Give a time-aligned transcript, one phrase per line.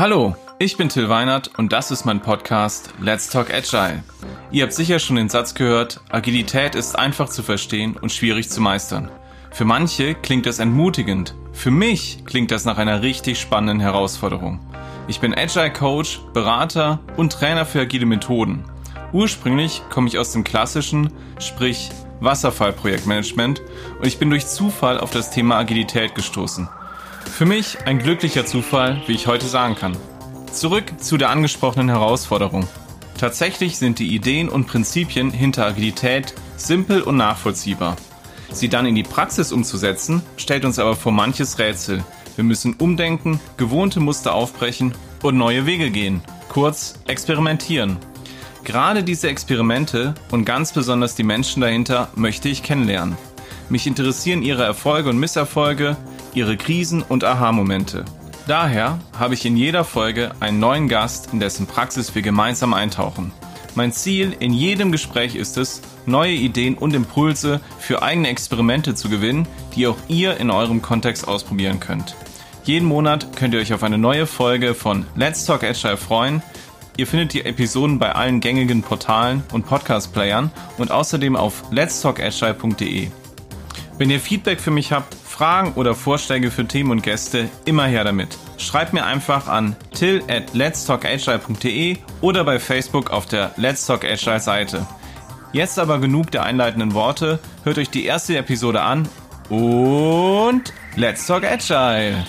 [0.00, 4.02] Hallo, ich bin Till Weinert und das ist mein Podcast Let's Talk Agile.
[4.50, 8.62] Ihr habt sicher schon den Satz gehört, Agilität ist einfach zu verstehen und schwierig zu
[8.62, 9.10] meistern.
[9.50, 14.60] Für manche klingt das entmutigend, für mich klingt das nach einer richtig spannenden Herausforderung.
[15.06, 18.64] Ich bin Agile Coach, Berater und Trainer für agile Methoden.
[19.12, 21.90] Ursprünglich komme ich aus dem klassischen, sprich
[22.20, 23.62] Wasserfallprojektmanagement
[23.98, 26.68] und ich bin durch Zufall auf das Thema Agilität gestoßen.
[27.24, 29.96] Für mich ein glücklicher Zufall, wie ich heute sagen kann.
[30.52, 32.66] Zurück zu der angesprochenen Herausforderung.
[33.18, 37.96] Tatsächlich sind die Ideen und Prinzipien hinter Agilität simpel und nachvollziehbar.
[38.52, 42.04] Sie dann in die Praxis umzusetzen, stellt uns aber vor manches Rätsel.
[42.36, 46.22] Wir müssen umdenken, gewohnte Muster aufbrechen und neue Wege gehen.
[46.48, 47.98] Kurz experimentieren.
[48.64, 53.16] Gerade diese Experimente und ganz besonders die Menschen dahinter möchte ich kennenlernen.
[53.68, 55.96] Mich interessieren ihre Erfolge und Misserfolge,
[56.34, 58.04] ihre Krisen und Aha-Momente.
[58.46, 63.32] Daher habe ich in jeder Folge einen neuen Gast, in dessen Praxis wir gemeinsam eintauchen.
[63.76, 69.08] Mein Ziel in jedem Gespräch ist es, neue Ideen und Impulse für eigene Experimente zu
[69.08, 72.16] gewinnen, die auch ihr in eurem Kontext ausprobieren könnt.
[72.64, 76.42] Jeden Monat könnt ihr euch auf eine neue Folge von Let's Talk Agile freuen.
[77.00, 83.08] Ihr findet die Episoden bei allen gängigen Portalen und Podcast-Playern und außerdem auf letstalkagile.de.
[83.96, 88.04] Wenn ihr Feedback für mich habt, Fragen oder Vorschläge für Themen und Gäste, immer her
[88.04, 88.36] damit.
[88.58, 94.38] Schreibt mir einfach an till at letstalkagile.de oder bei Facebook auf der Let's Talk Agile
[94.38, 94.86] Seite.
[95.54, 97.38] Jetzt aber genug der einleitenden Worte.
[97.64, 99.08] Hört euch die erste Episode an
[99.48, 102.26] und Let's Talk Agile!